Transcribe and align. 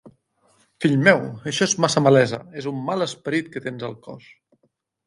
Fill 0.85 0.95
meu! 1.07 1.21
Això 1.51 1.67
és 1.69 1.77
massa 1.85 2.03
malesa; 2.07 2.41
és 2.63 2.71
un 2.75 2.83
mal 2.89 3.09
esperit 3.09 3.55
que 3.57 3.67
tens 3.69 3.89
al 3.91 3.99
cos. 4.11 4.37